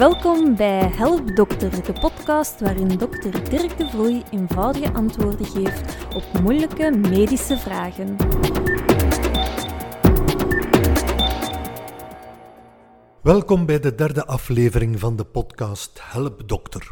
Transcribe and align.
Welkom 0.00 0.56
bij 0.56 0.88
Help 0.88 1.36
Dokter, 1.36 1.84
de 1.84 1.92
podcast 1.92 2.60
waarin 2.60 2.88
dokter 2.88 3.50
Dirk 3.50 3.78
de 3.78 3.88
Vloei 3.88 4.22
eenvoudige 4.30 4.92
antwoorden 4.92 5.46
geeft 5.46 5.96
op 6.14 6.40
moeilijke 6.42 6.90
medische 6.90 7.58
vragen. 7.58 8.16
Welkom 13.22 13.66
bij 13.66 13.80
de 13.80 13.94
derde 13.94 14.26
aflevering 14.26 15.00
van 15.00 15.16
de 15.16 15.24
podcast 15.24 16.00
Help 16.02 16.48
Dokter. 16.48 16.90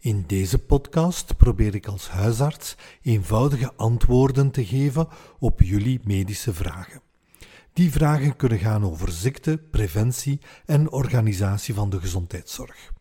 In 0.00 0.24
deze 0.26 0.58
podcast 0.58 1.36
probeer 1.36 1.74
ik 1.74 1.86
als 1.86 2.08
huisarts 2.08 2.76
eenvoudige 3.02 3.72
antwoorden 3.76 4.50
te 4.50 4.64
geven 4.64 5.08
op 5.38 5.62
jullie 5.62 6.00
medische 6.04 6.52
vragen. 6.52 7.07
Die 7.78 7.92
vragen 7.92 8.36
kunnen 8.36 8.58
gaan 8.58 8.84
over 8.84 9.12
ziekte, 9.12 9.58
preventie 9.70 10.40
en 10.66 10.90
organisatie 10.90 11.74
van 11.74 11.90
de 11.90 12.00
gezondheidszorg. 12.00 12.92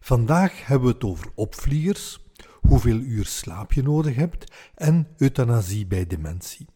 Vandaag 0.00 0.66
hebben 0.66 0.88
we 0.88 0.94
het 0.94 1.04
over 1.04 1.26
opvliegers, 1.34 2.24
hoeveel 2.60 2.96
uur 2.96 3.26
slaap 3.26 3.72
je 3.72 3.82
nodig 3.82 4.14
hebt 4.14 4.52
en 4.74 5.08
euthanasie 5.16 5.86
bij 5.86 6.06
dementie. 6.06 6.66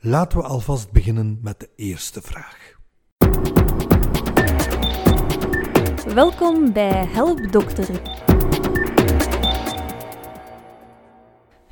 Laten 0.00 0.38
we 0.38 0.44
alvast 0.44 0.92
beginnen 0.92 1.38
met 1.42 1.60
de 1.60 1.68
eerste 1.76 2.22
vraag. 2.22 2.72
Welkom 6.14 6.72
bij 6.72 7.06
Help 7.06 7.52
Dokter. 7.52 8.00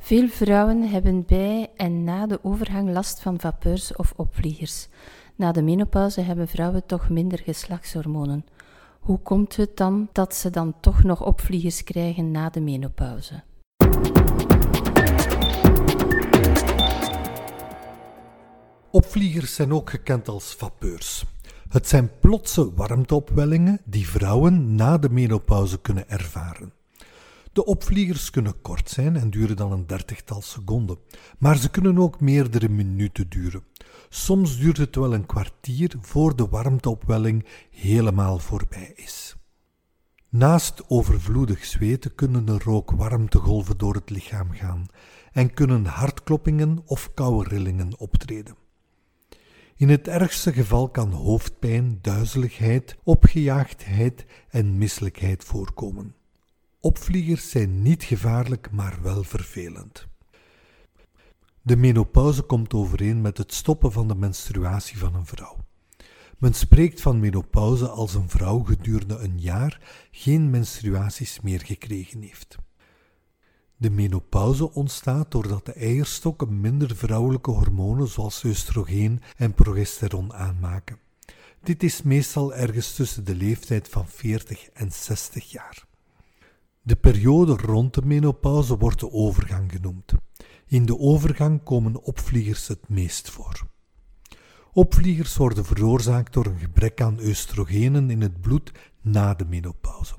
Veel 0.00 0.28
vrouwen 0.28 0.90
hebben 0.90 1.24
bij 1.26 1.70
en 1.76 2.04
na 2.04 2.26
de 2.26 2.38
overgang 2.42 2.90
last 2.90 3.20
van 3.20 3.40
vapeurs 3.40 3.96
of 3.96 4.12
opvliegers. 4.16 4.88
Na 5.36 5.52
de 5.52 5.62
menopauze 5.62 6.20
hebben 6.20 6.48
vrouwen 6.48 6.86
toch 6.86 7.08
minder 7.08 7.38
geslachtshormonen. 7.38 8.44
Hoe 9.00 9.18
komt 9.18 9.56
het 9.56 9.76
dan 9.76 10.08
dat 10.12 10.34
ze 10.34 10.50
dan 10.50 10.74
toch 10.80 11.02
nog 11.02 11.24
opvliegers 11.24 11.84
krijgen 11.84 12.30
na 12.30 12.50
de 12.50 12.60
menopauze? 12.60 13.42
Opvliegers 18.90 19.54
zijn 19.54 19.72
ook 19.72 19.90
gekend 19.90 20.28
als 20.28 20.54
vapeurs. 20.54 21.24
Het 21.68 21.88
zijn 21.88 22.10
plotse 22.20 22.74
warmteopwellingen 22.74 23.80
die 23.84 24.08
vrouwen 24.08 24.74
na 24.74 24.98
de 24.98 25.10
menopauze 25.10 25.80
kunnen 25.80 26.08
ervaren. 26.08 26.72
De 27.52 27.64
opvliegers 27.64 28.30
kunnen 28.30 28.60
kort 28.62 28.90
zijn 28.90 29.16
en 29.16 29.30
duren 29.30 29.56
dan 29.56 29.72
een 29.72 29.86
dertigtal 29.86 30.42
seconden, 30.42 30.98
maar 31.38 31.56
ze 31.56 31.70
kunnen 31.70 31.98
ook 31.98 32.20
meerdere 32.20 32.68
minuten 32.68 33.28
duren. 33.28 33.62
Soms 34.14 34.58
duurt 34.58 34.76
het 34.76 34.96
wel 34.96 35.14
een 35.14 35.26
kwartier 35.26 35.94
voor 36.00 36.36
de 36.36 36.48
warmteopwelling 36.48 37.44
helemaal 37.70 38.38
voorbij 38.38 38.92
is. 38.94 39.36
Naast 40.28 40.82
overvloedig 40.88 41.64
zweten 41.64 42.14
kunnen 42.14 42.48
er 42.48 42.70
ook 42.70 42.90
warmtegolven 42.90 43.78
door 43.78 43.94
het 43.94 44.10
lichaam 44.10 44.50
gaan 44.50 44.86
en 45.32 45.54
kunnen 45.54 45.84
hartkloppingen 45.84 46.82
of 46.84 47.14
koude 47.14 47.48
rillingen 47.48 47.98
optreden. 47.98 48.56
In 49.76 49.88
het 49.88 50.08
ergste 50.08 50.52
geval 50.52 50.88
kan 50.88 51.12
hoofdpijn, 51.12 51.98
duizeligheid, 52.02 52.96
opgejaagdheid 53.02 54.24
en 54.48 54.78
misselijkheid 54.78 55.44
voorkomen. 55.44 56.14
Opvliegers 56.80 57.50
zijn 57.50 57.82
niet 57.82 58.02
gevaarlijk, 58.02 58.70
maar 58.70 58.98
wel 59.02 59.24
vervelend. 59.24 60.10
De 61.64 61.76
menopauze 61.76 62.42
komt 62.42 62.74
overeen 62.74 63.20
met 63.20 63.38
het 63.38 63.54
stoppen 63.54 63.92
van 63.92 64.08
de 64.08 64.14
menstruatie 64.14 64.98
van 64.98 65.14
een 65.14 65.26
vrouw. 65.26 65.56
Men 66.38 66.54
spreekt 66.54 67.00
van 67.00 67.20
menopauze 67.20 67.88
als 67.88 68.14
een 68.14 68.28
vrouw 68.28 68.58
gedurende 68.58 69.18
een 69.18 69.40
jaar 69.40 69.80
geen 70.10 70.50
menstruaties 70.50 71.40
meer 71.40 71.60
gekregen 71.60 72.20
heeft. 72.20 72.56
De 73.76 73.90
menopauze 73.90 74.72
ontstaat 74.72 75.30
doordat 75.30 75.66
de 75.66 75.72
eierstokken 75.72 76.60
minder 76.60 76.96
vrouwelijke 76.96 77.50
hormonen 77.50 78.08
zoals 78.08 78.44
oestrogeen 78.44 79.20
en 79.36 79.54
progesteron 79.54 80.32
aanmaken. 80.32 80.98
Dit 81.62 81.82
is 81.82 82.02
meestal 82.02 82.54
ergens 82.54 82.94
tussen 82.94 83.24
de 83.24 83.34
leeftijd 83.34 83.88
van 83.88 84.08
40 84.08 84.68
en 84.68 84.92
60 84.92 85.50
jaar. 85.50 85.84
De 86.82 86.96
periode 86.96 87.56
rond 87.56 87.94
de 87.94 88.02
menopauze 88.04 88.78
wordt 88.78 89.00
de 89.00 89.12
overgang 89.12 89.72
genoemd. 89.72 90.12
In 90.72 90.86
de 90.86 90.98
overgang 90.98 91.62
komen 91.62 92.02
opvliegers 92.02 92.68
het 92.68 92.88
meest 92.88 93.30
voor. 93.30 93.66
Opvliegers 94.72 95.36
worden 95.36 95.64
veroorzaakt 95.64 96.32
door 96.32 96.46
een 96.46 96.58
gebrek 96.58 97.00
aan 97.00 97.18
oestrogenen 97.20 98.10
in 98.10 98.20
het 98.20 98.40
bloed 98.40 98.72
na 99.00 99.34
de 99.34 99.44
menopauze. 99.44 100.14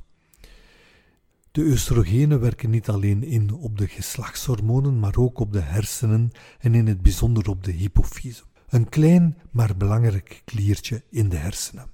De 1.52 1.62
oestrogenen 1.62 2.40
werken 2.40 2.70
niet 2.70 2.90
alleen 2.90 3.24
in 3.24 3.54
op 3.54 3.78
de 3.78 3.88
geslachtshormonen, 3.88 5.00
maar 5.00 5.18
ook 5.18 5.40
op 5.40 5.54
de 5.54 5.62
hersenen 5.62 6.32
en 6.60 6.76
in 6.76 6.88
het 6.88 7.02
bijzonder 7.02 7.50
op 7.50 7.64
de 7.64 7.72
hypofyse. 7.72 8.44
Een 8.68 8.90
klein 8.90 9.38
maar 9.52 9.78
belangrijk 9.78 10.42
kliertje 10.46 11.04
in 11.10 11.30
de 11.30 11.38
hersenen. 11.38 11.90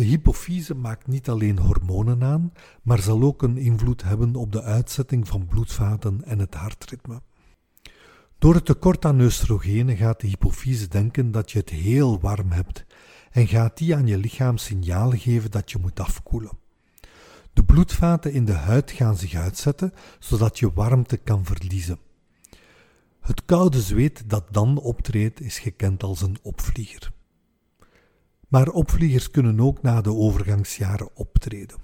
De 0.00 0.06
hypofyse 0.06 0.74
maakt 0.74 1.06
niet 1.06 1.28
alleen 1.28 1.58
hormonen 1.58 2.22
aan, 2.22 2.52
maar 2.82 2.98
zal 2.98 3.22
ook 3.22 3.42
een 3.42 3.56
invloed 3.56 4.02
hebben 4.02 4.34
op 4.34 4.52
de 4.52 4.62
uitzetting 4.62 5.28
van 5.28 5.46
bloedvaten 5.46 6.24
en 6.24 6.38
het 6.38 6.54
hartritme. 6.54 7.22
Door 8.38 8.54
het 8.54 8.64
tekort 8.64 9.04
aan 9.04 9.20
oestrogenen 9.20 9.96
gaat 9.96 10.20
de 10.20 10.26
hypofyse 10.26 10.88
denken 10.88 11.30
dat 11.30 11.50
je 11.50 11.58
het 11.58 11.70
heel 11.70 12.20
warm 12.20 12.50
hebt 12.50 12.86
en 13.30 13.46
gaat 13.46 13.76
die 13.76 13.96
aan 13.96 14.06
je 14.06 14.18
lichaam 14.18 14.58
signalen 14.58 15.18
geven 15.18 15.50
dat 15.50 15.70
je 15.70 15.78
moet 15.78 16.00
afkoelen. 16.00 16.58
De 17.52 17.64
bloedvaten 17.64 18.32
in 18.32 18.44
de 18.44 18.52
huid 18.52 18.90
gaan 18.90 19.16
zich 19.16 19.34
uitzetten, 19.34 19.92
zodat 20.18 20.58
je 20.58 20.72
warmte 20.72 21.16
kan 21.16 21.44
verliezen. 21.44 21.98
Het 23.20 23.44
koude 23.44 23.80
zweet 23.80 24.22
dat 24.26 24.44
dan 24.50 24.78
optreedt 24.78 25.40
is 25.40 25.58
gekend 25.58 26.02
als 26.02 26.22
een 26.22 26.38
opvlieger. 26.42 27.12
Maar 28.50 28.68
opvliegers 28.68 29.30
kunnen 29.30 29.60
ook 29.60 29.82
na 29.82 30.00
de 30.00 30.14
overgangsjaren 30.14 31.08
optreden. 31.14 31.76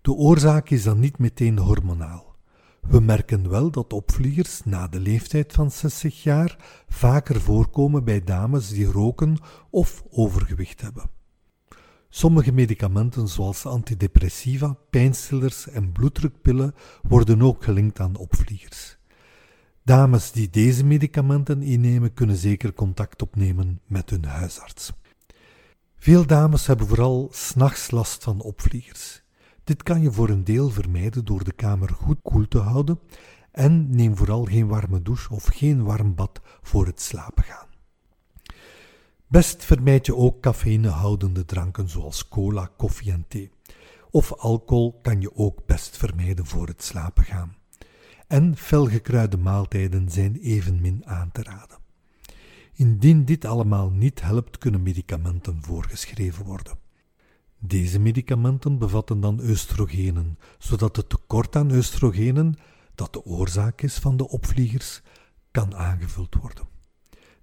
De 0.00 0.12
oorzaak 0.12 0.70
is 0.70 0.82
dan 0.82 0.98
niet 0.98 1.18
meteen 1.18 1.58
hormonaal. 1.58 2.36
We 2.80 3.00
merken 3.00 3.48
wel 3.50 3.70
dat 3.70 3.92
opvliegers 3.92 4.60
na 4.64 4.88
de 4.88 5.00
leeftijd 5.00 5.52
van 5.52 5.70
60 5.70 6.22
jaar 6.22 6.56
vaker 6.88 7.40
voorkomen 7.40 8.04
bij 8.04 8.24
dames 8.24 8.68
die 8.68 8.86
roken 8.86 9.36
of 9.70 10.04
overgewicht 10.10 10.80
hebben. 10.80 11.10
Sommige 12.08 12.52
medicamenten 12.52 13.28
zoals 13.28 13.66
antidepressiva, 13.66 14.76
pijnstillers 14.90 15.68
en 15.68 15.92
bloeddrukpillen 15.92 16.74
worden 17.02 17.42
ook 17.42 17.64
gelinkt 17.64 18.00
aan 18.00 18.16
opvliegers. 18.16 18.98
Dames 19.84 20.32
die 20.32 20.50
deze 20.50 20.84
medicamenten 20.84 21.62
innemen 21.62 22.14
kunnen 22.14 22.36
zeker 22.36 22.72
contact 22.72 23.22
opnemen 23.22 23.80
met 23.86 24.10
hun 24.10 24.24
huisarts. 24.24 24.92
Veel 26.02 26.26
dames 26.26 26.66
hebben 26.66 26.86
vooral 26.86 27.28
s'nachts 27.32 27.90
last 27.90 28.22
van 28.22 28.40
opvliegers. 28.40 29.22
Dit 29.64 29.82
kan 29.82 30.02
je 30.02 30.12
voor 30.12 30.28
een 30.28 30.44
deel 30.44 30.70
vermijden 30.70 31.24
door 31.24 31.44
de 31.44 31.52
kamer 31.52 31.88
goed 31.88 32.18
koel 32.22 32.48
te 32.48 32.58
houden 32.58 33.00
en 33.52 33.96
neem 33.96 34.16
vooral 34.16 34.44
geen 34.44 34.66
warme 34.66 35.02
douche 35.02 35.34
of 35.34 35.44
geen 35.44 35.84
warm 35.84 36.14
bad 36.14 36.40
voor 36.62 36.86
het 36.86 37.00
slapen 37.00 37.44
gaan. 37.44 37.66
Best 39.26 39.64
vermijd 39.64 40.06
je 40.06 40.16
ook 40.16 40.40
cafeïnehoudende 40.40 41.44
dranken 41.44 41.88
zoals 41.88 42.28
cola, 42.28 42.70
koffie 42.76 43.12
en 43.12 43.24
thee. 43.28 43.50
Of 44.10 44.32
alcohol 44.32 44.98
kan 45.02 45.20
je 45.20 45.36
ook 45.36 45.66
best 45.66 45.96
vermijden 45.96 46.46
voor 46.46 46.66
het 46.66 46.82
slapen 46.82 47.24
gaan. 47.24 47.56
En 48.26 48.56
felgekruide 48.56 49.36
maaltijden 49.36 50.10
zijn 50.10 50.36
evenmin 50.36 51.02
aan 51.06 51.32
te 51.32 51.42
raden. 51.42 51.81
Indien 52.74 53.24
dit 53.24 53.44
allemaal 53.44 53.90
niet 53.90 54.22
helpt, 54.22 54.58
kunnen 54.58 54.82
medicamenten 54.82 55.62
voorgeschreven 55.62 56.44
worden. 56.44 56.78
Deze 57.58 57.98
medicamenten 57.98 58.78
bevatten 58.78 59.20
dan 59.20 59.40
oestrogenen, 59.40 60.38
zodat 60.58 60.96
het 60.96 61.08
tekort 61.08 61.56
aan 61.56 61.70
oestrogenen, 61.70 62.54
dat 62.94 63.12
de 63.12 63.24
oorzaak 63.24 63.82
is 63.82 63.98
van 63.98 64.16
de 64.16 64.28
opvliegers, 64.28 65.02
kan 65.50 65.74
aangevuld 65.74 66.34
worden. 66.34 66.68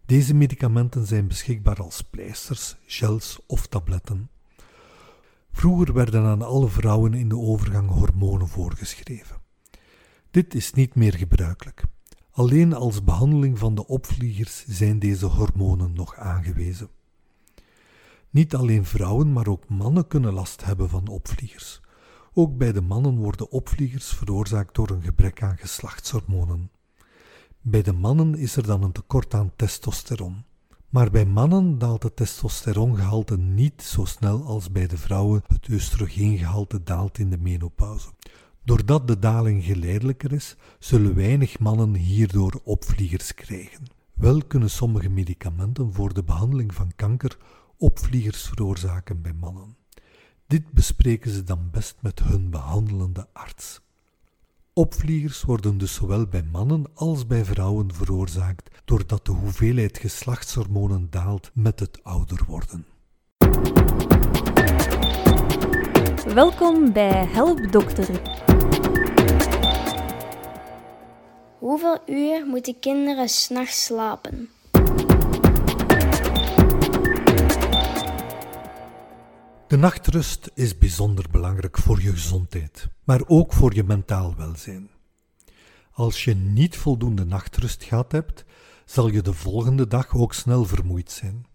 Deze 0.06 0.34
medicamenten 0.34 1.06
zijn 1.06 1.28
beschikbaar 1.28 1.82
als 1.82 2.02
pleisters, 2.02 2.78
gels 2.86 3.40
of 3.48 3.68
tabletten. 3.68 4.30
Vroeger 5.52 5.94
werden 5.94 6.24
aan 6.24 6.42
alle 6.42 6.68
vrouwen 6.68 7.14
in 7.14 7.30
de 7.30 7.38
overgang 7.38 7.90
hormonen 7.90 8.48
voorgeschreven. 8.48 9.42
Dit 10.32 10.56
is 10.56 10.74
niet 10.74 10.96
meer 10.96 11.14
gebruikelijk. 11.14 11.84
Alleen 12.40 12.74
als 12.74 13.04
behandeling 13.04 13.60
van 13.60 13.76
de 13.76 13.88
opvliegers 13.88 14.66
zijn 14.68 15.00
deze 15.00 15.26
hormonen 15.26 15.94
nog 15.94 16.16
aangewezen. 16.16 16.90
Niet 18.30 18.56
alleen 18.56 18.86
vrouwen, 18.86 19.34
maar 19.34 19.48
ook 19.48 19.70
mannen 19.70 20.08
kunnen 20.08 20.34
last 20.34 20.66
hebben 20.66 20.90
van 20.90 21.08
opvliegers. 21.08 21.82
Ook 22.34 22.58
bij 22.58 22.72
de 22.72 22.82
mannen 22.82 23.18
worden 23.18 23.52
opvliegers 23.52 24.08
veroorzaakt 24.08 24.76
door 24.76 24.90
een 24.90 25.02
gebrek 25.02 25.44
aan 25.44 25.58
geslachtshormonen. 25.58 26.72
Bij 27.62 27.82
de 27.82 27.94
mannen 27.94 28.36
is 28.36 28.56
er 28.56 28.66
dan 28.66 28.84
een 28.84 28.92
tekort 28.92 29.34
aan 29.34 29.52
testosteron. 29.56 30.44
Maar 30.90 31.12
bij 31.12 31.26
mannen 31.26 31.78
daalt 31.78 32.04
het 32.04 32.16
testosterongehalte 32.16 33.38
niet 33.38 33.82
zo 33.82 34.06
snel 34.06 34.44
als 34.44 34.72
bij 34.72 34.88
de 34.88 34.98
vrouwen 34.98 35.44
het 35.48 35.68
oestrogeengehalte 35.68 36.84
daalt 36.84 37.18
in 37.18 37.30
de 37.30 37.38
menopauze. 37.38 38.10
Doordat 38.70 39.08
de 39.08 39.20
daling 39.20 39.64
geleidelijker 39.64 40.34
is, 40.34 40.56
zullen 40.80 41.16
weinig 41.16 41.60
mannen 41.60 41.96
hierdoor 41.96 42.62
opvliegers 42.64 43.34
krijgen. 43.34 43.84
Wel 44.14 44.42
kunnen 44.48 44.70
sommige 44.70 45.10
medicamenten 45.10 45.94
voor 45.94 46.14
de 46.14 46.24
behandeling 46.24 46.74
van 46.74 46.92
kanker 46.96 47.38
opvliegers 47.78 48.48
veroorzaken 48.48 49.22
bij 49.22 49.34
mannen. 49.34 49.76
Dit 50.48 50.72
bespreken 50.72 51.32
ze 51.32 51.44
dan 51.44 51.70
best 51.72 51.96
met 52.00 52.20
hun 52.24 52.50
behandelende 52.50 53.28
arts. 53.34 53.82
Opvliegers 54.74 55.42
worden 55.42 55.78
dus 55.78 55.94
zowel 55.94 56.28
bij 56.28 56.44
mannen 56.52 56.86
als 56.94 57.28
bij 57.28 57.46
vrouwen 57.46 57.94
veroorzaakt 57.94 58.82
doordat 58.86 59.26
de 59.26 59.32
hoeveelheid 59.32 59.98
geslachtshormonen 59.98 61.08
daalt 61.10 61.52
met 61.54 61.80
het 61.80 62.04
ouder 62.04 62.44
worden. 62.48 62.86
Welkom 66.34 66.94
bij 66.94 67.26
Help 67.26 67.72
Dokter. 67.72 68.48
Hoeveel 71.60 71.98
uur 72.06 72.46
moeten 72.46 72.80
kinderen 72.80 73.30
s'nachts 73.30 73.86
slapen? 73.86 74.50
De 79.68 79.78
nachtrust 79.78 80.52
is 80.54 80.78
bijzonder 80.78 81.26
belangrijk 81.32 81.78
voor 81.78 82.02
je 82.02 82.12
gezondheid, 82.12 82.88
maar 83.04 83.22
ook 83.28 83.54
voor 83.54 83.76
je 83.76 83.84
mentaal 83.84 84.36
welzijn. 84.36 84.90
Als 85.92 86.24
je 86.24 86.36
niet 86.36 86.78
voldoende 86.78 87.26
nachtrust 87.26 87.84
gehad 87.84 88.12
hebt, 88.12 88.46
zal 88.86 89.10
je 89.10 89.22
de 89.22 89.34
volgende 89.34 89.88
dag 89.88 90.16
ook 90.16 90.34
snel 90.34 90.66
vermoeid 90.66 91.12
zijn. 91.12 91.46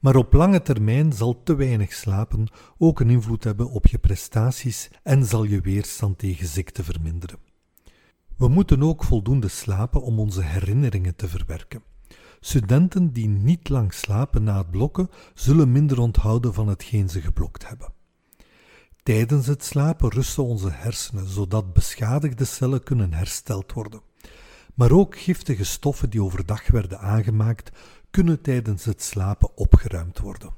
Maar 0.00 0.16
op 0.16 0.32
lange 0.32 0.62
termijn 0.62 1.12
zal 1.12 1.42
te 1.42 1.54
weinig 1.54 1.92
slapen 1.92 2.46
ook 2.78 3.00
een 3.00 3.10
invloed 3.10 3.44
hebben 3.44 3.70
op 3.70 3.86
je 3.86 3.98
prestaties 3.98 4.90
en 5.02 5.24
zal 5.24 5.44
je 5.44 5.60
weerstand 5.60 6.18
tegen 6.18 6.46
ziekte 6.46 6.84
verminderen. 6.84 7.46
We 8.36 8.48
moeten 8.48 8.82
ook 8.82 9.04
voldoende 9.04 9.48
slapen 9.48 10.02
om 10.02 10.18
onze 10.18 10.42
herinneringen 10.42 11.16
te 11.16 11.28
verwerken. 11.28 11.82
Studenten 12.40 13.12
die 13.12 13.28
niet 13.28 13.68
lang 13.68 13.94
slapen 13.94 14.42
na 14.42 14.58
het 14.58 14.70
blokken 14.70 15.10
zullen 15.34 15.72
minder 15.72 15.98
onthouden 15.98 16.54
van 16.54 16.68
hetgeen 16.68 17.08
ze 17.08 17.20
geblokt 17.20 17.68
hebben. 17.68 17.92
Tijdens 19.02 19.46
het 19.46 19.64
slapen 19.64 20.10
rusten 20.10 20.44
onze 20.44 20.70
hersenen, 20.70 21.28
zodat 21.28 21.72
beschadigde 21.72 22.44
cellen 22.44 22.82
kunnen 22.82 23.12
hersteld 23.12 23.72
worden. 23.72 24.00
Maar 24.74 24.90
ook 24.92 25.18
giftige 25.18 25.64
stoffen 25.64 26.10
die 26.10 26.22
overdag 26.22 26.66
werden 26.66 26.98
aangemaakt, 27.00 27.70
kunnen 28.10 28.40
tijdens 28.40 28.84
het 28.84 29.02
slapen 29.02 29.56
opgeruimd 29.56 30.18
worden. 30.18 30.54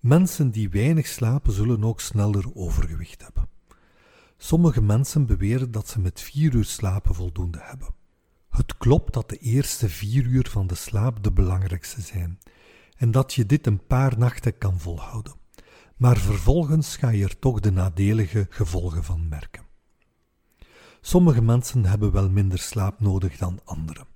Mensen 0.00 0.50
die 0.50 0.70
weinig 0.70 1.06
slapen 1.06 1.52
zullen 1.52 1.84
ook 1.84 2.00
sneller 2.00 2.54
overgewicht 2.54 3.22
hebben. 3.22 3.51
Sommige 4.44 4.82
mensen 4.82 5.26
beweren 5.26 5.70
dat 5.70 5.88
ze 5.88 6.00
met 6.00 6.20
vier 6.20 6.54
uur 6.54 6.64
slapen 6.64 7.14
voldoende 7.14 7.58
hebben. 7.62 7.94
Het 8.50 8.76
klopt 8.76 9.12
dat 9.12 9.28
de 9.28 9.36
eerste 9.36 9.88
vier 9.88 10.24
uur 10.24 10.48
van 10.50 10.66
de 10.66 10.74
slaap 10.74 11.22
de 11.22 11.32
belangrijkste 11.32 12.00
zijn 12.00 12.38
en 12.96 13.10
dat 13.10 13.34
je 13.34 13.46
dit 13.46 13.66
een 13.66 13.86
paar 13.86 14.18
nachten 14.18 14.58
kan 14.58 14.78
volhouden. 14.78 15.34
Maar 15.96 16.16
vervolgens 16.16 16.96
ga 16.96 17.08
je 17.08 17.24
er 17.24 17.38
toch 17.38 17.60
de 17.60 17.72
nadelige 17.72 18.46
gevolgen 18.50 19.04
van 19.04 19.28
merken. 19.28 19.64
Sommige 21.00 21.42
mensen 21.42 21.84
hebben 21.84 22.12
wel 22.12 22.30
minder 22.30 22.58
slaap 22.58 23.00
nodig 23.00 23.36
dan 23.36 23.60
anderen. 23.64 24.06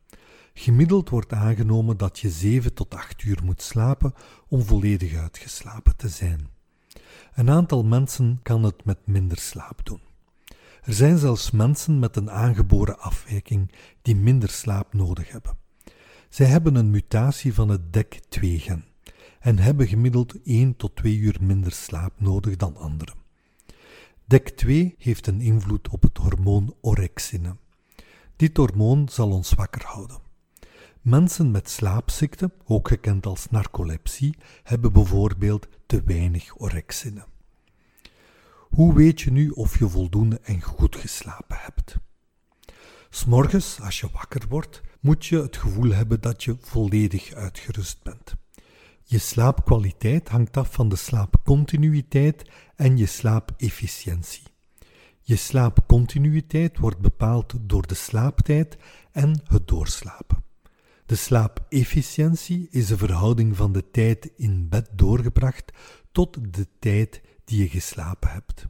Gemiddeld 0.55 1.08
wordt 1.08 1.32
aangenomen 1.32 1.96
dat 1.96 2.19
je 2.19 2.31
7 2.31 2.75
tot 2.75 2.94
8 2.94 3.23
uur 3.23 3.40
moet 3.44 3.62
slapen 3.62 4.14
om 4.49 4.62
volledig 4.62 5.14
uitgeslapen 5.14 5.96
te 5.96 6.08
zijn. 6.08 6.49
Een 7.34 7.50
aantal 7.50 7.84
mensen 7.84 8.40
kan 8.43 8.62
het 8.62 8.84
met 8.84 8.99
minder 9.06 9.38
slaap 9.38 9.81
doen. 9.84 10.06
Er 10.87 10.94
zijn 10.94 11.19
zelfs 11.19 11.50
mensen 11.50 11.99
met 11.99 12.17
een 12.17 12.31
aangeboren 12.31 12.99
afwijking 12.99 13.73
die 14.03 14.17
minder 14.17 14.49
slaap 14.49 14.94
nodig 14.94 15.31
hebben. 15.31 15.56
Zij 16.29 16.47
hebben 16.47 16.75
een 16.75 16.91
mutatie 16.91 17.55
van 17.55 17.69
het 17.69 17.81
DEC2-gen 17.97 18.85
en 19.41 19.59
hebben 19.59 19.87
gemiddeld 19.87 20.43
1 20.43 20.77
tot 20.77 20.97
2 20.97 21.17
uur 21.17 21.37
minder 21.41 21.73
slaap 21.73 22.12
nodig 22.21 22.56
dan 22.56 22.77
anderen. 22.77 23.15
DEC2 24.35 24.71
heeft 24.99 25.27
een 25.27 25.41
invloed 25.41 25.88
op 25.88 26.03
het 26.03 26.17
hormoon 26.17 26.75
orexine. 26.81 27.56
Dit 28.37 28.56
hormoon 28.56 29.09
zal 29.09 29.31
ons 29.31 29.53
wakker 29.53 29.85
houden. 29.85 30.19
Mensen 31.00 31.50
met 31.50 31.71
slaapziekte, 31.71 32.50
ook 32.65 32.88
gekend 32.88 33.27
als 33.27 33.50
narcolepsie, 33.50 34.37
hebben 34.62 34.93
bijvoorbeeld 34.93 35.69
te 35.87 36.03
weinig 36.05 36.61
orexine. 36.61 37.25
Hoe 38.68 38.94
weet 38.94 39.20
je 39.20 39.30
nu 39.30 39.50
of 39.50 39.78
je 39.78 39.88
voldoende 39.88 40.40
en 40.42 40.62
goed 40.62 40.96
geslapen 40.96 41.56
hebt? 41.60 41.96
S'morgens, 43.10 43.80
als 43.80 44.00
je 44.00 44.08
wakker 44.12 44.42
wordt, 44.48 44.82
moet 45.00 45.26
je 45.26 45.42
het 45.42 45.56
gevoel 45.56 45.90
hebben 45.90 46.20
dat 46.20 46.44
je 46.44 46.56
volledig 46.60 47.32
uitgerust 47.32 48.02
bent. 48.02 48.34
Je 49.02 49.18
slaapkwaliteit 49.18 50.28
hangt 50.28 50.56
af 50.56 50.72
van 50.72 50.88
de 50.88 50.96
slaapcontinuïteit 50.96 52.50
en 52.76 52.96
je 52.96 53.06
slaapefficiëntie. 53.06 54.42
Je 55.20 55.36
slaapcontinuïteit 55.36 56.78
wordt 56.78 56.98
bepaald 56.98 57.54
door 57.60 57.86
de 57.86 57.94
slaaptijd 57.94 58.76
en 59.12 59.40
het 59.44 59.68
doorslapen. 59.68 60.44
De 61.06 61.14
slaapefficiëntie 61.14 62.68
is 62.70 62.86
de 62.86 62.96
verhouding 62.96 63.56
van 63.56 63.72
de 63.72 63.90
tijd 63.90 64.30
in 64.36 64.68
bed 64.68 64.88
doorgebracht 64.94 65.72
tot 66.12 66.54
de 66.54 66.66
tijd 66.78 67.20
die 67.46 67.62
je 67.62 67.69
geslapen 67.69 68.31
hebt. 68.31 68.66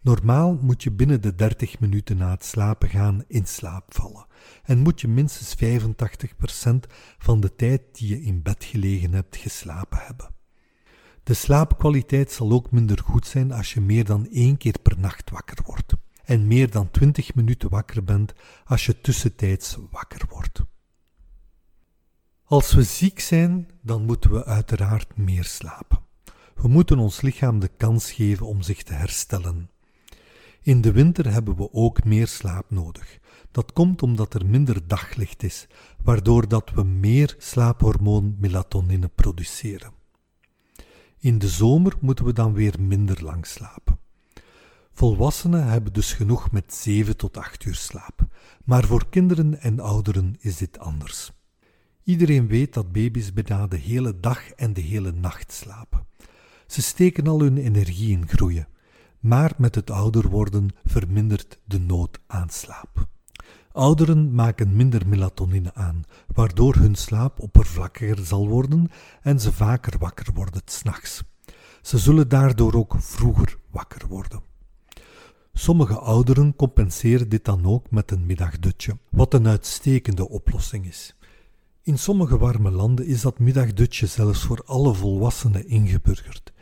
Normaal 0.00 0.58
moet 0.60 0.82
je 0.82 0.90
binnen 0.90 1.20
de 1.20 1.34
30 1.34 1.80
minuten 1.80 2.16
na 2.16 2.30
het 2.30 2.44
slapen 2.44 2.88
gaan 2.88 3.24
in 3.26 3.46
slaap 3.46 3.94
vallen 3.94 4.26
en 4.62 4.78
moet 4.78 5.00
je 5.00 5.08
minstens 5.08 5.54
85% 5.56 6.90
van 7.18 7.40
de 7.40 7.56
tijd 7.56 7.82
die 7.92 8.08
je 8.08 8.22
in 8.22 8.42
bed 8.42 8.64
gelegen 8.64 9.12
hebt 9.12 9.36
geslapen 9.36 9.98
hebben. 9.98 10.34
De 11.22 11.34
slaapkwaliteit 11.34 12.32
zal 12.32 12.52
ook 12.52 12.70
minder 12.70 12.98
goed 12.98 13.26
zijn 13.26 13.52
als 13.52 13.74
je 13.74 13.80
meer 13.80 14.04
dan 14.04 14.28
één 14.28 14.56
keer 14.56 14.78
per 14.82 14.98
nacht 14.98 15.30
wakker 15.30 15.58
wordt 15.64 15.94
en 16.24 16.46
meer 16.46 16.70
dan 16.70 16.90
20 16.90 17.34
minuten 17.34 17.70
wakker 17.70 18.04
bent 18.04 18.32
als 18.64 18.86
je 18.86 19.00
tussentijds 19.00 19.76
wakker 19.90 20.26
wordt. 20.28 20.62
Als 22.44 22.72
we 22.72 22.82
ziek 22.82 23.20
zijn, 23.20 23.70
dan 23.82 24.04
moeten 24.04 24.30
we 24.30 24.44
uiteraard 24.44 25.16
meer 25.16 25.44
slapen. 25.44 26.03
We 26.54 26.68
moeten 26.68 26.98
ons 26.98 27.20
lichaam 27.20 27.58
de 27.58 27.70
kans 27.76 28.12
geven 28.12 28.46
om 28.46 28.62
zich 28.62 28.82
te 28.82 28.92
herstellen. 28.92 29.70
In 30.62 30.80
de 30.80 30.92
winter 30.92 31.32
hebben 31.32 31.56
we 31.56 31.72
ook 31.72 32.04
meer 32.04 32.26
slaap 32.26 32.70
nodig. 32.70 33.18
Dat 33.50 33.72
komt 33.72 34.02
omdat 34.02 34.34
er 34.34 34.46
minder 34.46 34.86
daglicht 34.86 35.42
is, 35.42 35.66
waardoor 36.02 36.48
dat 36.48 36.70
we 36.70 36.82
meer 36.82 37.34
slaaphormoon 37.38 38.36
melatonine 38.38 39.08
produceren. 39.08 39.92
In 41.18 41.38
de 41.38 41.48
zomer 41.48 41.92
moeten 42.00 42.24
we 42.24 42.32
dan 42.32 42.52
weer 42.52 42.74
minder 42.80 43.24
lang 43.24 43.46
slapen. 43.46 43.98
Volwassenen 44.92 45.66
hebben 45.66 45.92
dus 45.92 46.12
genoeg 46.12 46.50
met 46.50 46.74
7 46.74 47.16
tot 47.16 47.36
8 47.36 47.64
uur 47.64 47.74
slaap, 47.74 48.26
maar 48.64 48.84
voor 48.84 49.08
kinderen 49.08 49.60
en 49.60 49.80
ouderen 49.80 50.36
is 50.38 50.56
dit 50.56 50.78
anders. 50.78 51.32
Iedereen 52.02 52.46
weet 52.46 52.74
dat 52.74 52.92
baby's 52.92 53.32
bijna 53.32 53.66
de 53.66 53.76
hele 53.76 54.20
dag 54.20 54.50
en 54.50 54.72
de 54.72 54.80
hele 54.80 55.12
nacht 55.12 55.52
slapen. 55.52 56.06
Ze 56.74 56.82
steken 56.82 57.26
al 57.26 57.40
hun 57.40 57.56
energie 57.56 58.10
in 58.10 58.28
groeien, 58.28 58.68
maar 59.20 59.52
met 59.56 59.74
het 59.74 59.90
ouder 59.90 60.28
worden 60.28 60.68
vermindert 60.84 61.58
de 61.64 61.80
nood 61.80 62.20
aan 62.26 62.50
slaap. 62.50 63.06
Ouderen 63.72 64.34
maken 64.34 64.76
minder 64.76 65.08
melatonine 65.08 65.74
aan, 65.74 66.02
waardoor 66.26 66.74
hun 66.74 66.94
slaap 66.94 67.40
oppervlakkiger 67.40 68.24
zal 68.24 68.48
worden 68.48 68.90
en 69.22 69.40
ze 69.40 69.52
vaker 69.52 69.98
wakker 69.98 70.34
worden 70.34 70.62
s'nachts. 70.64 71.22
Ze 71.82 71.98
zullen 71.98 72.28
daardoor 72.28 72.74
ook 72.74 72.94
vroeger 72.98 73.58
wakker 73.70 74.08
worden. 74.08 74.42
Sommige 75.52 75.98
ouderen 75.98 76.56
compenseren 76.56 77.28
dit 77.28 77.44
dan 77.44 77.66
ook 77.66 77.90
met 77.90 78.10
een 78.10 78.26
middagdutje, 78.26 78.98
wat 79.10 79.34
een 79.34 79.46
uitstekende 79.46 80.28
oplossing 80.28 80.86
is. 80.86 81.16
In 81.82 81.98
sommige 81.98 82.38
warme 82.38 82.70
landen 82.70 83.06
is 83.06 83.20
dat 83.20 83.38
middagdutje 83.38 84.06
zelfs 84.06 84.44
voor 84.44 84.62
alle 84.64 84.94
volwassenen 84.94 85.68
ingeburgerd. 85.68 86.53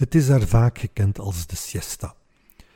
Het 0.00 0.14
is 0.14 0.26
daar 0.26 0.42
vaak 0.42 0.78
gekend 0.78 1.18
als 1.18 1.46
de 1.46 1.56
siesta. 1.56 2.14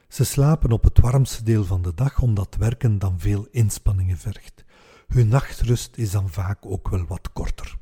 Ze 0.09 0.25
slapen 0.25 0.73
op 0.73 0.85
het 0.85 1.01
warmste 1.01 1.43
deel 1.43 1.65
van 1.65 1.83
de 1.83 1.95
dag 1.95 2.21
omdat 2.21 2.57
werken 2.59 2.99
dan 2.99 3.21
veel 3.21 3.47
inspanningen 3.51 4.19
vergt. 4.19 4.65
Hun 5.09 5.29
nachtrust 5.29 5.97
is 5.97 6.11
dan 6.11 6.31
vaak 6.31 6.67
ook 6.67 6.89
wel 6.89 7.07
wat 7.07 7.33
korter. 7.33 7.77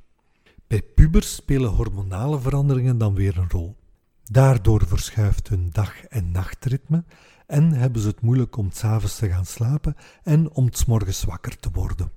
Bij 0.66 0.82
pubers 0.82 1.34
spelen 1.34 1.70
hormonale 1.70 2.40
veranderingen 2.40 2.98
dan 2.98 3.14
weer 3.14 3.38
een 3.38 3.50
rol. 3.50 3.76
Daardoor 4.24 4.86
verschuift 4.86 5.48
hun 5.48 5.68
dag- 5.72 6.04
en 6.04 6.30
nachtritme 6.30 7.04
en 7.46 7.72
hebben 7.72 8.02
ze 8.02 8.08
het 8.08 8.20
moeilijk 8.20 8.56
om 8.56 8.70
s'avonds 8.70 9.16
te 9.16 9.28
gaan 9.28 9.46
slapen 9.46 9.96
en 10.22 10.50
om 10.50 10.68
s 10.72 10.84
morgens 10.84 11.24
wakker 11.24 11.56
te 11.56 11.70
worden. 11.72 12.12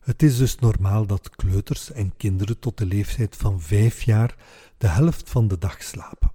Het 0.00 0.22
is 0.22 0.36
dus 0.36 0.58
normaal 0.58 1.06
dat 1.06 1.30
kleuters 1.30 1.92
en 1.92 2.16
kinderen 2.16 2.58
tot 2.58 2.78
de 2.78 2.86
leeftijd 2.86 3.36
van 3.36 3.60
5 3.60 4.02
jaar 4.02 4.36
de 4.78 4.88
helft 4.88 5.30
van 5.30 5.48
de 5.48 5.58
dag 5.58 5.82
slapen. 5.82 6.34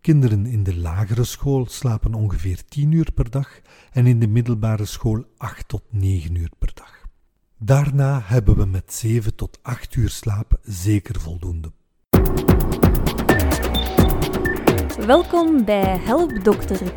Kinderen 0.00 0.46
in 0.46 0.62
de 0.62 0.76
lagere 0.76 1.24
school 1.24 1.66
slapen 1.66 2.14
ongeveer 2.14 2.64
10 2.68 2.92
uur 2.92 3.12
per 3.14 3.30
dag 3.30 3.60
en 3.92 4.06
in 4.06 4.18
de 4.20 4.26
middelbare 4.26 4.84
school 4.84 5.24
8 5.36 5.68
tot 5.68 5.82
9 5.90 6.34
uur 6.34 6.50
per 6.58 6.70
dag. 6.74 7.04
Daarna 7.58 8.20
hebben 8.24 8.56
we 8.56 8.66
met 8.66 8.92
7 8.92 9.34
tot 9.34 9.58
8 9.62 9.94
uur 9.94 10.08
slaap 10.08 10.58
zeker 10.62 11.20
voldoende. 11.20 11.70
Welkom 15.06 15.64
bij 15.64 15.98
Help 15.98 16.44
Dokter. 16.44 16.92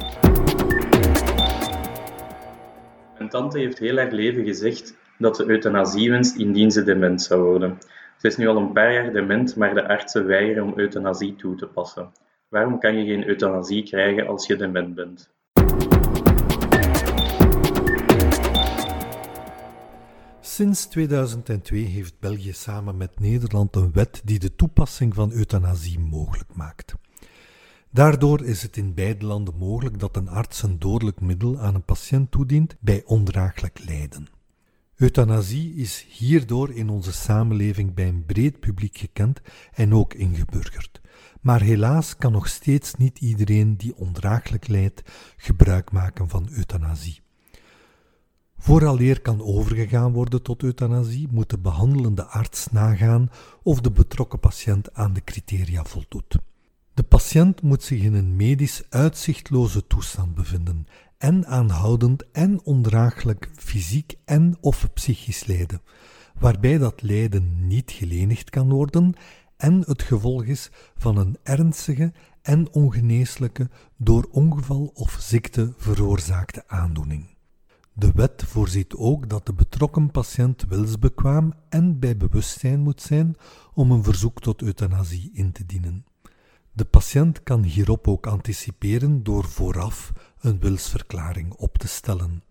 Mijn 3.17 3.29
tante 3.29 3.60
heeft 3.60 3.79
heel 3.79 3.98
haar 3.98 4.12
leven 4.12 4.45
gezegd 4.45 4.95
dat 5.17 5.36
ze 5.36 5.50
euthanasie 5.50 6.10
wenst 6.10 6.36
indien 6.38 6.72
ze 6.72 6.83
dement 6.83 7.22
zou 7.22 7.41
worden. 7.41 7.77
Ze 8.17 8.27
is 8.27 8.38
nu 8.38 8.48
al 8.48 8.57
een 8.57 8.72
paar 8.72 8.93
jaar 8.93 9.13
dement, 9.13 9.55
maar 9.55 9.74
de 9.74 9.88
artsen 9.88 10.25
weigeren 10.25 10.63
om 10.63 10.74
euthanasie 10.75 11.36
toe 11.36 11.55
te 11.55 11.67
passen. 11.67 12.12
Waarom 12.53 12.79
kan 12.79 12.95
je 12.95 13.05
geen 13.05 13.27
euthanasie 13.27 13.83
krijgen 13.83 14.27
als 14.27 14.48
je 14.48 14.55
dement 14.55 14.95
bent? 14.95 15.29
Sinds 20.41 20.86
2002 20.86 21.81
heeft 21.81 22.19
België 22.19 22.53
samen 22.53 22.98
met 22.98 23.19
Nederland 23.19 23.75
een 23.75 23.91
wet 23.93 24.22
die 24.25 24.39
de 24.39 24.55
toepassing 24.55 25.13
van 25.13 25.31
euthanasie 25.31 26.00
mogelijk 26.00 26.55
maakt. 26.55 26.95
Daardoor 27.89 28.45
is 28.45 28.62
het 28.62 28.77
in 28.77 28.93
beide 28.93 29.25
landen 29.25 29.55
mogelijk 29.57 30.00
dat 30.00 30.15
een 30.15 30.29
arts 30.29 30.63
een 30.63 30.79
dodelijk 30.79 31.22
middel 31.22 31.60
aan 31.60 31.75
een 31.75 31.86
patiënt 31.86 32.31
toedient 32.31 32.75
bij 32.79 33.03
ondraaglijk 33.05 33.79
lijden. 33.86 34.27
Euthanasie 34.95 35.75
is 35.75 36.05
hierdoor 36.10 36.74
in 36.74 36.89
onze 36.89 37.13
samenleving 37.13 37.93
bij 37.93 38.07
een 38.07 38.25
breed 38.25 38.60
publiek 38.60 38.98
gekend 38.98 39.41
en 39.74 39.93
ook 39.93 40.13
ingeburgerd. 40.13 41.01
Maar 41.41 41.62
helaas 41.62 42.17
kan 42.17 42.32
nog 42.32 42.48
steeds 42.48 42.96
niet 42.96 43.20
iedereen 43.20 43.77
die 43.77 43.96
ondraaglijk 43.96 44.67
lijdt 44.67 45.01
gebruik 45.38 45.91
maken 45.91 46.29
van 46.29 46.48
euthanasie. 46.51 47.22
Vooraleer 48.58 49.22
kan 49.22 49.41
overgegaan 49.41 50.12
worden 50.12 50.41
tot 50.41 50.63
euthanasie, 50.63 51.27
moet 51.32 51.50
de 51.50 51.58
behandelende 51.58 52.25
arts 52.25 52.67
nagaan 52.72 53.29
of 53.63 53.82
de 53.82 53.91
betrokken 53.91 54.39
patiënt 54.39 54.93
aan 54.93 55.13
de 55.13 55.24
criteria 55.24 55.84
voldoet. 55.84 56.38
De 56.93 57.03
patiënt 57.03 57.62
moet 57.62 57.84
zich 57.84 58.01
in 58.01 58.13
een 58.13 58.36
medisch 58.36 58.84
uitzichtloze 58.89 59.88
toestand 59.88 60.36
bevinden 60.36 60.88
en 61.17 61.46
aanhoudend 61.48 62.32
en 62.32 62.62
ondraaglijk 62.63 63.50
fysiek 63.55 64.15
en 64.25 64.58
of 64.62 64.89
psychisch 64.93 65.46
lijden, 65.46 65.82
waarbij 66.39 66.77
dat 66.77 67.01
lijden 67.01 67.67
niet 67.67 67.91
gelenigd 67.91 68.50
kan 68.50 68.70
worden 68.70 69.13
en 69.63 69.84
het 69.86 70.01
gevolg 70.01 70.43
is 70.43 70.70
van 70.98 71.17
een 71.17 71.38
ernstige 71.43 72.13
en 72.41 72.74
ongeneeslijke 72.74 73.70
door 73.98 74.27
ongeval 74.32 74.91
of 74.93 75.17
ziekte 75.20 75.74
veroorzaakte 75.77 76.63
aandoening. 76.67 77.36
De 77.93 78.12
wet 78.12 78.43
voorziet 78.46 78.93
ook 78.96 79.29
dat 79.29 79.46
de 79.46 79.53
betrokken 79.53 80.12
patiënt 80.12 80.65
wilsbekwaam 80.67 81.53
en 81.70 82.00
bij 82.00 82.17
bewustzijn 82.17 82.79
moet 82.79 83.01
zijn 83.01 83.36
om 83.74 83.91
een 83.91 84.03
verzoek 84.03 84.41
tot 84.41 84.62
euthanasie 84.62 85.32
in 85.34 85.51
te 85.51 85.65
dienen. 85.65 86.05
De 86.72 86.86
patiënt 86.86 87.43
kan 87.43 87.63
hierop 87.63 88.08
ook 88.08 88.27
anticiperen 88.27 89.24
door 89.24 89.46
vooraf 89.46 90.13
een 90.39 90.60
wilsverklaring 90.60 91.53
op 91.53 91.77
te 91.77 91.88
stellen. 91.88 92.43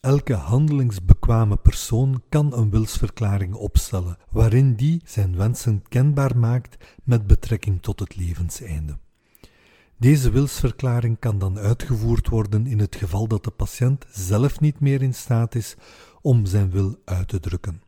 Elke 0.00 0.34
handelingsbekwame 0.34 1.56
persoon 1.56 2.22
kan 2.28 2.52
een 2.52 2.70
wilsverklaring 2.70 3.54
opstellen, 3.54 4.16
waarin 4.30 4.74
die 4.74 5.02
zijn 5.04 5.36
wensen 5.36 5.82
kenbaar 5.88 6.36
maakt 6.36 6.76
met 7.04 7.26
betrekking 7.26 7.82
tot 7.82 8.00
het 8.00 8.16
levenseinde. 8.16 8.98
Deze 9.96 10.30
wilsverklaring 10.30 11.18
kan 11.18 11.38
dan 11.38 11.58
uitgevoerd 11.58 12.28
worden 12.28 12.66
in 12.66 12.78
het 12.78 12.96
geval 12.96 13.28
dat 13.28 13.44
de 13.44 13.50
patiënt 13.50 14.06
zelf 14.10 14.60
niet 14.60 14.80
meer 14.80 15.02
in 15.02 15.14
staat 15.14 15.54
is 15.54 15.76
om 16.20 16.46
zijn 16.46 16.70
wil 16.70 16.96
uit 17.04 17.28
te 17.28 17.40
drukken. 17.40 17.82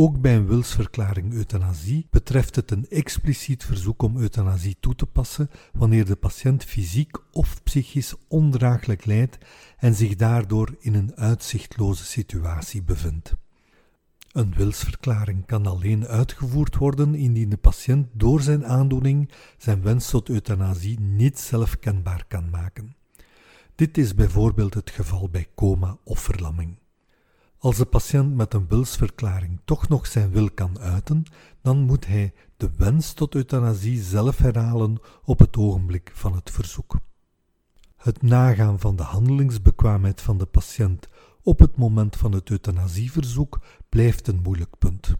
Ook 0.00 0.20
bij 0.20 0.36
een 0.36 0.46
wilsverklaring 0.46 1.32
euthanasie 1.32 2.06
betreft 2.10 2.56
het 2.56 2.70
een 2.70 2.86
expliciet 2.88 3.64
verzoek 3.64 4.02
om 4.02 4.16
euthanasie 4.16 4.76
toe 4.80 4.94
te 4.94 5.06
passen 5.06 5.50
wanneer 5.72 6.04
de 6.04 6.16
patiënt 6.16 6.64
fysiek 6.64 7.16
of 7.32 7.62
psychisch 7.62 8.14
ondraaglijk 8.28 9.04
lijdt 9.04 9.38
en 9.78 9.94
zich 9.94 10.16
daardoor 10.16 10.76
in 10.78 10.94
een 10.94 11.16
uitzichtloze 11.16 12.04
situatie 12.04 12.82
bevindt. 12.82 13.34
Een 14.32 14.54
wilsverklaring 14.54 15.46
kan 15.46 15.66
alleen 15.66 16.06
uitgevoerd 16.06 16.76
worden 16.76 17.14
indien 17.14 17.48
de 17.48 17.56
patiënt 17.56 18.08
door 18.12 18.40
zijn 18.40 18.66
aandoening 18.66 19.30
zijn 19.56 19.82
wens 19.82 20.10
tot 20.10 20.28
euthanasie 20.28 21.00
niet 21.00 21.38
zelf 21.38 21.78
kenbaar 21.78 22.24
kan 22.28 22.50
maken. 22.50 22.96
Dit 23.74 23.98
is 23.98 24.14
bijvoorbeeld 24.14 24.74
het 24.74 24.90
geval 24.90 25.28
bij 25.28 25.46
coma 25.54 25.96
of 26.04 26.20
verlamming. 26.20 26.76
Als 27.58 27.76
de 27.76 27.84
patiënt 27.84 28.34
met 28.34 28.54
een 28.54 28.68
wilsverklaring 28.68 29.60
toch 29.64 29.88
nog 29.88 30.06
zijn 30.06 30.30
wil 30.30 30.50
kan 30.50 30.78
uiten, 30.78 31.24
dan 31.62 31.78
moet 31.78 32.06
hij 32.06 32.32
de 32.56 32.70
wens 32.76 33.12
tot 33.12 33.34
euthanasie 33.34 34.02
zelf 34.02 34.38
herhalen 34.38 34.98
op 35.24 35.38
het 35.38 35.56
ogenblik 35.56 36.10
van 36.14 36.34
het 36.34 36.50
verzoek. 36.50 36.96
Het 37.96 38.22
nagaan 38.22 38.78
van 38.78 38.96
de 38.96 39.02
handelingsbekwaamheid 39.02 40.20
van 40.20 40.38
de 40.38 40.46
patiënt 40.46 41.08
op 41.42 41.58
het 41.58 41.76
moment 41.76 42.16
van 42.16 42.32
het 42.32 42.50
euthanasieverzoek 42.50 43.60
blijft 43.88 44.28
een 44.28 44.40
moeilijk 44.42 44.78
punt. 44.78 45.14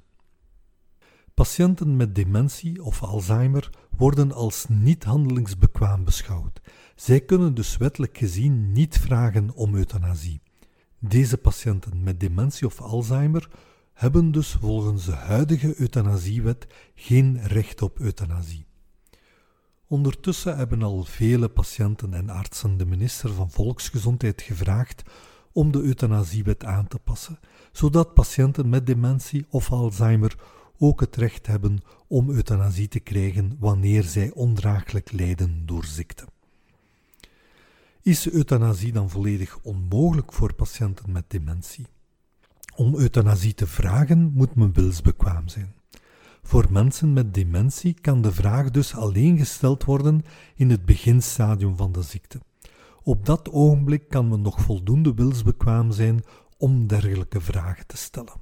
Patiënten 1.34 1.96
met 1.96 2.14
dementie 2.14 2.82
of 2.82 3.02
Alzheimer 3.02 3.70
worden 3.96 4.32
als 4.32 4.66
niet 4.68 5.04
handelingsbekwaam 5.04 6.04
beschouwd. 6.04 6.60
Zij 6.94 7.20
kunnen 7.20 7.54
dus 7.54 7.76
wettelijk 7.76 8.18
gezien 8.18 8.72
niet 8.72 8.98
vragen 8.98 9.54
om 9.54 9.74
euthanasie. 9.74 10.40
Deze 11.00 11.36
patiënten 11.36 12.02
met 12.02 12.20
dementie 12.20 12.66
of 12.66 12.80
Alzheimer 12.80 13.48
hebben 13.92 14.30
dus 14.30 14.56
volgens 14.60 15.04
de 15.04 15.12
huidige 15.12 15.80
euthanasiewet 15.80 16.66
geen 16.94 17.40
recht 17.42 17.82
op 17.82 17.98
euthanasie. 17.98 18.66
Ondertussen 19.86 20.56
hebben 20.56 20.82
al 20.82 21.04
vele 21.04 21.48
patiënten 21.48 22.14
en 22.14 22.28
artsen 22.28 22.76
de 22.76 22.86
minister 22.86 23.32
van 23.32 23.50
Volksgezondheid 23.50 24.42
gevraagd 24.42 25.02
om 25.52 25.72
de 25.72 25.80
euthanasiewet 25.82 26.64
aan 26.64 26.86
te 26.86 26.98
passen, 26.98 27.38
zodat 27.72 28.14
patiënten 28.14 28.68
met 28.68 28.86
dementie 28.86 29.46
of 29.48 29.70
Alzheimer 29.70 30.36
ook 30.78 31.00
het 31.00 31.16
recht 31.16 31.46
hebben 31.46 31.78
om 32.08 32.30
euthanasie 32.30 32.88
te 32.88 33.00
krijgen 33.00 33.56
wanneer 33.58 34.02
zij 34.02 34.30
ondraaglijk 34.34 35.12
lijden 35.12 35.62
door 35.66 35.84
ziekte. 35.84 36.26
Is 38.08 38.30
euthanasie 38.30 38.92
dan 38.92 39.10
volledig 39.10 39.58
onmogelijk 39.62 40.32
voor 40.32 40.54
patiënten 40.54 41.12
met 41.12 41.24
dementie? 41.28 41.86
Om 42.76 42.96
euthanasie 42.96 43.54
te 43.54 43.66
vragen 43.66 44.32
moet 44.34 44.54
men 44.54 44.72
wilsbekwaam 44.72 45.48
zijn. 45.48 45.74
Voor 46.42 46.66
mensen 46.70 47.12
met 47.12 47.34
dementie 47.34 47.94
kan 48.00 48.22
de 48.22 48.32
vraag 48.32 48.70
dus 48.70 48.94
alleen 48.94 49.38
gesteld 49.38 49.84
worden 49.84 50.24
in 50.54 50.70
het 50.70 50.84
beginstadium 50.84 51.76
van 51.76 51.92
de 51.92 52.02
ziekte. 52.02 52.40
Op 53.02 53.26
dat 53.26 53.50
ogenblik 53.50 54.08
kan 54.08 54.28
men 54.28 54.40
nog 54.40 54.60
voldoende 54.60 55.14
wilsbekwaam 55.14 55.92
zijn 55.92 56.22
om 56.56 56.86
dergelijke 56.86 57.40
vragen 57.40 57.86
te 57.86 57.96
stellen. 57.96 58.34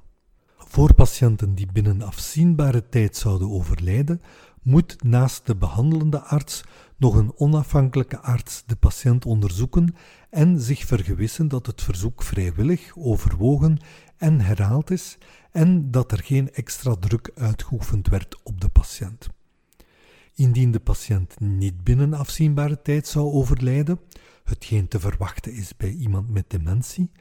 Voor 0.57 0.93
patiënten 0.93 1.55
die 1.55 1.71
binnen 1.71 2.01
afzienbare 2.01 2.89
tijd 2.89 3.15
zouden 3.15 3.49
overlijden, 3.49 4.21
moet 4.61 5.03
naast 5.03 5.45
de 5.45 5.55
behandelende 5.55 6.19
arts 6.21 6.63
nog 6.97 7.15
een 7.15 7.33
onafhankelijke 7.35 8.19
arts 8.19 8.63
de 8.65 8.75
patiënt 8.75 9.25
onderzoeken 9.25 9.95
en 10.29 10.61
zich 10.61 10.85
vergewissen 10.85 11.47
dat 11.47 11.65
het 11.65 11.81
verzoek 11.81 12.23
vrijwillig, 12.23 12.97
overwogen 12.97 13.77
en 14.17 14.39
herhaald 14.39 14.91
is 14.91 15.17
en 15.51 15.91
dat 15.91 16.11
er 16.11 16.23
geen 16.23 16.53
extra 16.53 16.95
druk 16.95 17.31
uitgeoefend 17.35 18.07
werd 18.07 18.43
op 18.43 18.61
de 18.61 18.69
patiënt. 18.69 19.29
Indien 20.33 20.71
de 20.71 20.79
patiënt 20.79 21.39
niet 21.39 21.83
binnen 21.83 22.13
afzienbare 22.13 22.81
tijd 22.81 23.07
zou 23.07 23.31
overlijden, 23.31 23.99
hetgeen 24.43 24.87
te 24.87 24.99
verwachten 24.99 25.53
is 25.53 25.77
bij 25.77 25.91
iemand 25.91 26.29
met 26.29 26.49
dementie, 26.49 27.11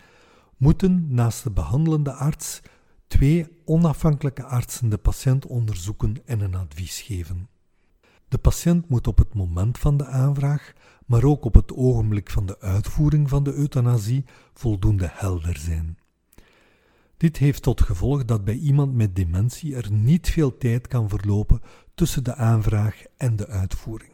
moeten 0.56 1.14
naast 1.14 1.42
de 1.42 1.50
behandelende 1.50 2.12
arts 2.12 2.61
twee 3.06 3.49
onafhankelijke 3.64 4.45
artsen 4.45 4.88
de 4.88 4.99
patiënt 4.99 5.47
onderzoeken 5.47 6.16
en 6.25 6.40
een 6.40 6.54
advies 6.54 7.00
geven. 7.00 7.49
De 8.28 8.38
patiënt 8.38 8.88
moet 8.88 9.06
op 9.06 9.18
het 9.18 9.35
moment 9.35 9.78
van 9.78 9.97
de 9.97 10.06
aanvraag, 10.06 10.73
maar 11.06 11.25
ook 11.25 11.45
op 11.45 11.54
het 11.54 11.73
ogenblik 11.73 12.30
van 12.30 12.47
de 12.47 12.61
uitvoering 12.61 13.28
van 13.28 13.42
de 13.42 13.52
euthanasie 13.52 14.25
voldoende 14.54 15.09
helder 15.12 15.56
zijn. 15.56 15.99
Dit 17.16 17.37
heeft 17.37 17.62
tot 17.62 17.80
gevolg 17.80 18.25
dat 18.25 18.45
bij 18.45 18.54
iemand 18.54 18.95
met 18.95 19.16
dementie 19.16 19.76
er 19.76 19.92
niet 19.92 20.30
veel 20.30 20.59
tijd 20.59 20.88
kan 20.88 21.09
verlopen 21.09 21.61
tussen 21.95 22.25
de 22.25 22.35
aanvraag 22.35 23.02
en 23.16 23.37
de 23.37 23.47
uitvoering. 23.47 24.12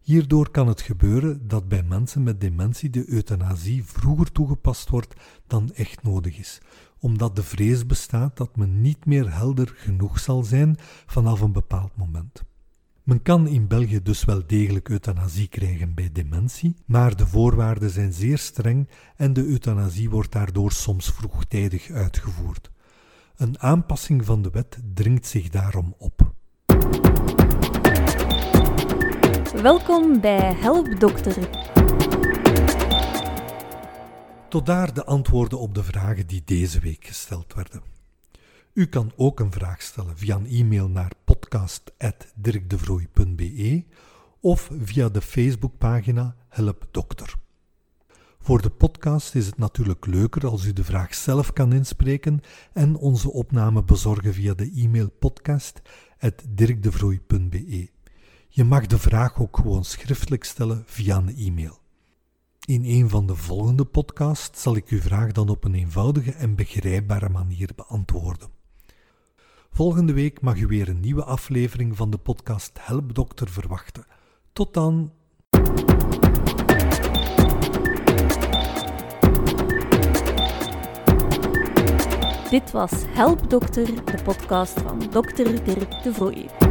Hierdoor 0.00 0.50
kan 0.50 0.68
het 0.68 0.80
gebeuren 0.80 1.48
dat 1.48 1.68
bij 1.68 1.82
mensen 1.82 2.22
met 2.22 2.40
dementie 2.40 2.90
de 2.90 3.08
euthanasie 3.08 3.84
vroeger 3.84 4.32
toegepast 4.32 4.88
wordt 4.88 5.14
dan 5.46 5.72
echt 5.72 6.02
nodig 6.02 6.38
is, 6.38 6.60
omdat 6.98 7.36
de 7.36 7.42
vrees 7.42 7.86
bestaat 7.86 8.36
dat 8.36 8.56
men 8.56 8.80
niet 8.80 9.06
meer 9.06 9.34
helder 9.34 9.72
genoeg 9.76 10.18
zal 10.18 10.42
zijn 10.42 10.76
vanaf 11.06 11.40
een 11.40 11.52
bepaald 11.52 11.96
moment. 11.96 12.44
Men 13.02 13.22
kan 13.22 13.46
in 13.46 13.66
België 13.66 14.02
dus 14.02 14.24
wel 14.24 14.42
degelijk 14.46 14.88
euthanasie 14.88 15.48
krijgen 15.48 15.94
bij 15.94 16.10
dementie, 16.12 16.76
maar 16.86 17.16
de 17.16 17.26
voorwaarden 17.26 17.90
zijn 17.90 18.12
zeer 18.12 18.38
streng 18.38 18.88
en 19.16 19.32
de 19.32 19.44
euthanasie 19.44 20.10
wordt 20.10 20.32
daardoor 20.32 20.72
soms 20.72 21.10
vroegtijdig 21.10 21.90
uitgevoerd. 21.90 22.70
Een 23.36 23.60
aanpassing 23.60 24.24
van 24.24 24.42
de 24.42 24.50
wet 24.50 24.78
dringt 24.94 25.26
zich 25.26 25.48
daarom 25.48 25.94
op. 25.98 26.32
Welkom 29.62 30.20
bij 30.20 30.54
Help 30.54 31.00
Dokter. 31.00 31.48
Tot 34.48 34.66
daar 34.66 34.94
de 34.94 35.04
antwoorden 35.04 35.58
op 35.58 35.74
de 35.74 35.82
vragen 35.82 36.26
die 36.26 36.42
deze 36.44 36.80
week 36.80 37.04
gesteld 37.04 37.54
werden. 37.54 37.82
U 38.72 38.86
kan 38.86 39.12
ook 39.16 39.40
een 39.40 39.52
vraag 39.52 39.82
stellen 39.82 40.18
via 40.18 40.36
een 40.36 40.46
e-mail 40.46 40.88
naar 40.88 41.12
podcast.dirkdevrooi.be 41.52 43.84
of 44.40 44.70
via 44.80 45.08
de 45.08 45.20
Facebookpagina 45.20 46.36
Help 46.48 46.86
Dokter. 46.90 47.34
Voor 48.40 48.62
de 48.62 48.70
podcast 48.70 49.34
is 49.34 49.46
het 49.46 49.58
natuurlijk 49.58 50.06
leuker 50.06 50.46
als 50.46 50.64
u 50.64 50.72
de 50.72 50.84
vraag 50.84 51.14
zelf 51.14 51.52
kan 51.52 51.72
inspreken 51.72 52.40
en 52.72 52.96
onze 52.96 53.32
opname 53.32 53.84
bezorgen 53.84 54.34
via 54.34 54.54
de 54.54 54.72
e-mail 54.76 55.10
podcast.dirkdevrooi.be. 55.10 57.90
Je 58.48 58.64
mag 58.64 58.86
de 58.86 58.98
vraag 58.98 59.40
ook 59.40 59.56
gewoon 59.56 59.84
schriftelijk 59.84 60.44
stellen 60.44 60.82
via 60.86 61.16
een 61.16 61.36
e-mail. 61.36 61.80
In 62.64 62.84
een 62.84 63.08
van 63.08 63.26
de 63.26 63.36
volgende 63.36 63.84
podcasts 63.84 64.62
zal 64.62 64.76
ik 64.76 64.88
uw 64.88 65.00
vraag 65.00 65.32
dan 65.32 65.48
op 65.48 65.64
een 65.64 65.74
eenvoudige 65.74 66.32
en 66.32 66.54
begrijpbare 66.54 67.28
manier 67.28 67.70
beantwoorden. 67.76 68.61
Volgende 69.74 70.12
week 70.12 70.40
mag 70.40 70.58
u 70.58 70.66
weer 70.66 70.88
een 70.88 71.00
nieuwe 71.00 71.24
aflevering 71.24 71.96
van 71.96 72.10
de 72.10 72.18
podcast 72.18 72.78
Help 72.80 73.14
Dokter 73.14 73.48
verwachten. 73.48 74.06
Tot 74.52 74.74
dan! 74.74 75.12
Dit 82.50 82.70
was 82.70 82.92
Help 83.08 83.50
Dokter, 83.50 83.86
de 84.04 84.22
podcast 84.24 84.80
van 84.80 84.98
Dr. 84.98 85.64
Dirk 85.64 86.02
de 86.02 86.12
Vrooij. 86.12 86.61